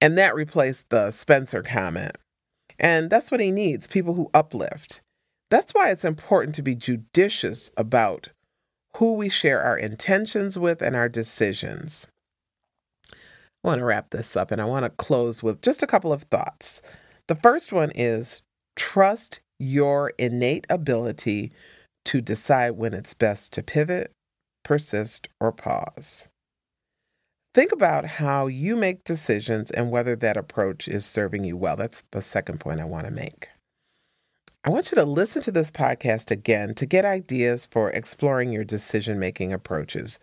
and 0.00 0.16
that 0.16 0.34
replaced 0.34 0.88
the 0.90 1.10
Spencer 1.10 1.62
comment. 1.62 2.16
And 2.78 3.10
that's 3.10 3.30
what 3.30 3.40
he 3.40 3.50
needs 3.50 3.86
people 3.86 4.14
who 4.14 4.30
uplift. 4.32 5.00
That's 5.50 5.72
why 5.72 5.90
it's 5.90 6.04
important 6.04 6.54
to 6.56 6.62
be 6.62 6.74
judicious 6.74 7.70
about 7.76 8.28
who 8.96 9.14
we 9.14 9.28
share 9.28 9.62
our 9.62 9.76
intentions 9.76 10.58
with 10.58 10.80
and 10.80 10.94
our 10.94 11.08
decisions. 11.08 12.06
I 13.12 13.68
want 13.68 13.78
to 13.80 13.84
wrap 13.84 14.10
this 14.10 14.36
up 14.36 14.50
and 14.50 14.60
I 14.60 14.64
want 14.64 14.84
to 14.84 14.90
close 14.90 15.42
with 15.42 15.62
just 15.62 15.82
a 15.82 15.86
couple 15.86 16.12
of 16.12 16.24
thoughts. 16.24 16.82
The 17.26 17.34
first 17.34 17.72
one 17.72 17.90
is 17.94 18.42
trust 18.76 19.40
your 19.58 20.12
innate 20.18 20.66
ability 20.68 21.52
to 22.04 22.20
decide 22.20 22.72
when 22.72 22.94
it's 22.94 23.14
best 23.14 23.52
to 23.54 23.62
pivot, 23.62 24.12
persist, 24.62 25.28
or 25.40 25.52
pause. 25.52 26.28
Think 27.54 27.70
about 27.70 28.04
how 28.04 28.48
you 28.48 28.74
make 28.74 29.04
decisions 29.04 29.70
and 29.70 29.90
whether 29.90 30.16
that 30.16 30.36
approach 30.36 30.88
is 30.88 31.06
serving 31.06 31.44
you 31.44 31.56
well. 31.56 31.76
That's 31.76 32.02
the 32.10 32.20
second 32.20 32.58
point 32.58 32.80
I 32.80 32.84
want 32.84 33.06
to 33.06 33.12
make. 33.12 33.48
I 34.64 34.70
want 34.70 34.90
you 34.90 34.96
to 34.96 35.04
listen 35.04 35.42
to 35.42 35.52
this 35.52 35.70
podcast 35.70 36.30
again 36.30 36.74
to 36.74 36.86
get 36.86 37.04
ideas 37.04 37.66
for 37.66 37.90
exploring 37.90 38.50
your 38.50 38.64
decision 38.64 39.18
making 39.18 39.52
approaches. 39.52 40.18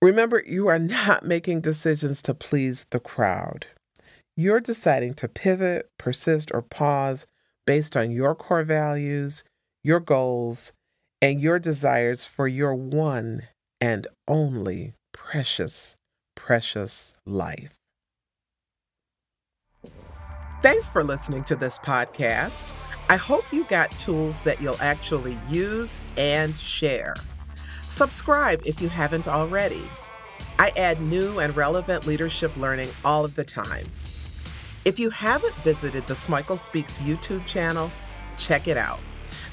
Remember, 0.00 0.42
you 0.46 0.68
are 0.68 0.78
not 0.78 1.26
making 1.26 1.60
decisions 1.60 2.22
to 2.22 2.34
please 2.34 2.86
the 2.90 3.00
crowd. 3.00 3.66
You're 4.36 4.60
deciding 4.60 5.14
to 5.14 5.28
pivot, 5.28 5.90
persist, 5.98 6.50
or 6.54 6.62
pause 6.62 7.26
based 7.70 7.96
on 7.96 8.10
your 8.10 8.34
core 8.34 8.64
values, 8.64 9.44
your 9.84 10.00
goals, 10.00 10.72
and 11.22 11.40
your 11.40 11.56
desires 11.56 12.24
for 12.24 12.48
your 12.48 12.74
one 12.74 13.44
and 13.80 14.08
only 14.26 14.92
precious, 15.12 15.94
precious 16.34 17.14
life. 17.24 17.78
Thanks 20.62 20.90
for 20.90 21.04
listening 21.04 21.44
to 21.44 21.54
this 21.54 21.78
podcast. 21.78 22.72
I 23.08 23.14
hope 23.14 23.44
you 23.52 23.62
got 23.62 23.92
tools 24.00 24.42
that 24.42 24.60
you'll 24.60 24.82
actually 24.82 25.38
use 25.48 26.02
and 26.16 26.56
share. 26.56 27.14
Subscribe 27.84 28.60
if 28.66 28.82
you 28.82 28.88
haven't 28.88 29.28
already. 29.28 29.84
I 30.58 30.72
add 30.76 31.00
new 31.00 31.38
and 31.38 31.54
relevant 31.54 32.04
leadership 32.04 32.56
learning 32.56 32.88
all 33.04 33.24
of 33.24 33.36
the 33.36 33.44
time. 33.44 33.86
If 34.86 34.98
you 34.98 35.10
haven't 35.10 35.54
visited 35.56 36.06
the 36.06 36.14
Smikle 36.14 36.58
Speaks 36.58 37.00
YouTube 37.00 37.44
channel, 37.44 37.90
check 38.38 38.66
it 38.66 38.78
out. 38.78 39.00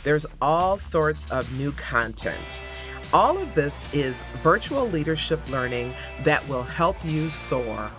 There's 0.06 0.26
all 0.42 0.78
sorts 0.78 1.30
of 1.32 1.52
new 1.60 1.74
content. 1.74 2.64
All 3.12 3.38
of 3.38 3.54
this 3.54 3.94
is 3.94 4.24
virtual 4.42 4.88
leadership 4.88 5.42
learning 5.50 5.94
that 6.24 6.48
will 6.48 6.64
help 6.64 6.96
you 7.04 7.30
soar 7.30 7.92